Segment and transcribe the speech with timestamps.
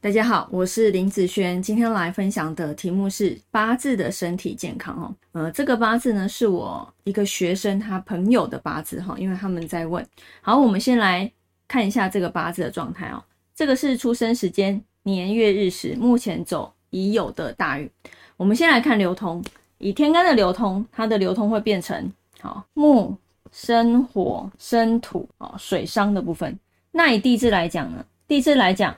[0.00, 5.12] 大家好，我是林子轩，今天来分享的题目是八字的身体健康哦。
[5.32, 10.06] 呃，这个八字呢是我一个学生他朋友的八字哈，因为他们在问。
[10.40, 11.28] 好，我们先来
[11.66, 13.20] 看一下这个八字的状态哦。
[13.56, 17.90] 这个是出生时间、年月日时，目前走已有的大运。
[18.36, 19.42] 我们先来看流通，
[19.78, 22.08] 以天干的流通，它的流通会变成
[22.40, 23.16] 好木
[23.50, 26.56] 生火生土哦，水伤的部分。
[26.92, 28.06] 那以地支来讲呢？
[28.28, 28.94] 地支来讲。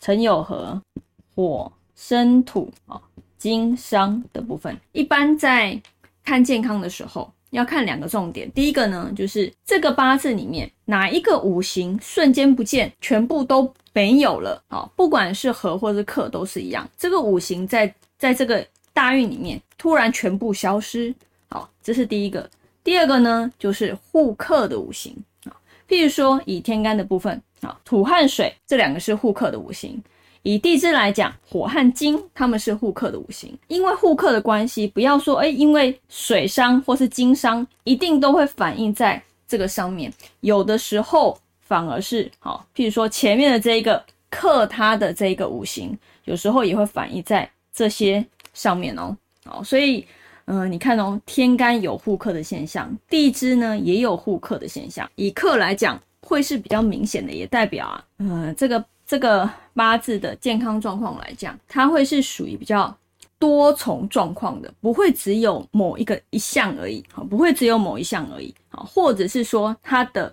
[0.00, 0.80] 辰酉合，
[1.34, 3.00] 火生土啊，
[3.38, 5.80] 金伤的部分，一般在
[6.24, 8.50] 看健康的时候，要看两个重点。
[8.52, 16.88] 第一个呢，就是这个八字里面哪一个五行瞬间不见，全部都没有了啊，不管是合或是克都是一样。
[16.96, 21.14] 这个五行在在这个大运里面突然全部消失，
[21.48, 22.48] 好，这是第一个。
[22.82, 25.52] 第二个呢，就是互克的五行啊，
[25.90, 27.42] 譬如说以天干的部分。
[27.60, 30.02] 啊，土和水这两个是互克的五行。
[30.40, 33.54] 以地支来讲，火和金他们是互克的五行。
[33.68, 40.10] 因为互克的关系，不要说哎，因为水伤或是金伤，一定都会反映在这个上面。
[40.40, 48.24] 有的时候反而是好，譬如说前面的这一个克它的这一个五行，有时候也会反映在这些
[48.54, 49.14] 上面哦。
[49.44, 50.06] 好，所以
[50.50, 55.08] 嗯，你看哦，天干有互克的现象，地支呢也有互克的现象。
[55.14, 55.98] 以克来讲。
[56.22, 62.94] 会是比较明显的，也代表啊，呃，这个这个八字的健康状况来讲，它会是属于比较
[63.38, 70.32] 多重状况的，不会只有某一个一项而已，好，不会只有某一项而已，好，或者是说它的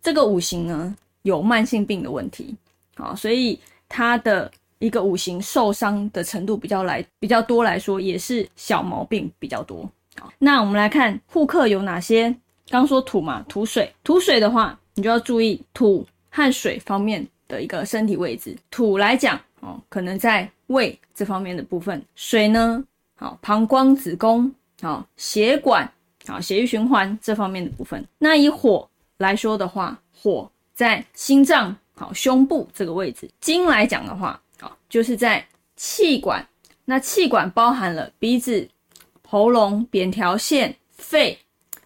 [0.00, 2.56] 这个五行呢有慢性病的问题，
[2.94, 12.34] 好，所以它的一个五行受伤的程度比较来比较多来说，也是小毛病比较多，好，那我们来看户克有哪些？
[12.68, 14.78] 刚说土嘛，土水，土水的话。
[14.98, 18.56] 你就要注意土和水方面的一个身体位置。
[18.70, 22.82] 土来讲，哦，可能在胃这方面的部分；水呢，
[23.14, 25.86] 好，膀胱、子宫，好，血管，
[26.26, 28.02] 好，血液循环这方面的部分。
[28.16, 33.28] 那以火来说的话，火在心脏，好，胸部这个位置。
[33.38, 34.40] 金来讲的话，
[34.88, 35.44] 就是在
[35.76, 36.46] 气管。
[36.84, 38.68] 那气管包含了鼻子、
[39.26, 41.36] 喉咙、扁桃腺、肺，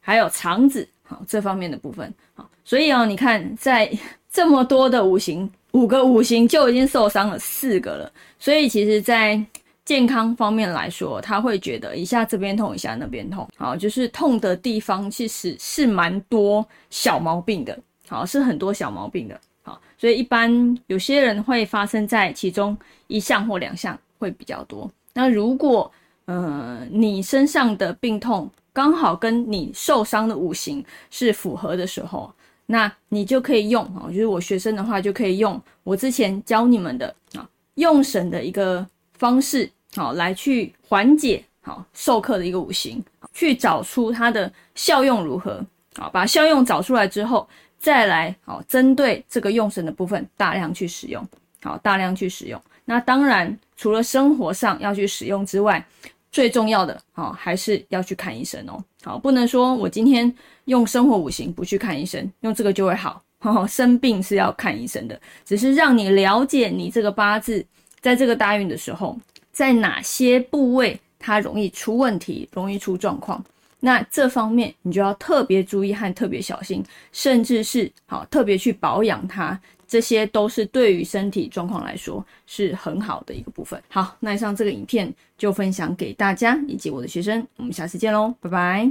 [0.00, 2.48] 还有肠子，好，这方面的部分，好。
[2.64, 3.90] 所以哦，你看，在
[4.30, 8.12] 这么多的五行，五个五行就已经受伤了四个了。
[8.38, 9.38] 所以其实，在
[9.84, 17.78] 健康方面来说，他会觉得一下这边痛，一下那边痛，好，就是痛的地方其实是蛮多小毛病的，
[18.08, 22.76] 好，是很多小毛病的，好，所以一般有些人会发生在其中
[23.08, 24.88] 一项或两项会比较多。
[25.12, 25.90] 那如果
[26.26, 32.32] 呃你身上的病痛刚好跟你受伤的五行是符合的时候，
[32.66, 38.86] 那你就可以用啊，就是我学生的话就可以用我之前教你们的啊，用神的一个
[39.18, 45.64] 方式，好来去缓解好授课的一个五行，去找出它的效用如何，
[45.96, 47.48] 好把效用找出来之后，
[47.84, 51.22] 再来好针对这个用神的部分大量去使用，
[51.62, 52.58] 好大量去使用。
[52.86, 55.86] 那当然除了生活上要去使用之外，
[56.32, 60.34] 最重要的好还是要去看医生哦，好不能说我今天。
[60.66, 63.22] 用生活五行不去看医生，用这个就会好。
[63.68, 67.62] 生病是要看医生的，只是让你了解你这个八字
[68.00, 69.14] 在这个大运的时候，
[69.52, 73.44] 在哪些部位它容易出问题，容易出状况。
[73.84, 79.60] 那这方面你就要特别注意和特别小心，甚至是好特别去保养它。
[79.86, 83.80] 这些都是对于身体状况来说是很好的一个部分。
[83.88, 88.90] 好，那以上这个影片就分享给大家以及我的学生，我们下次见喽，拜拜。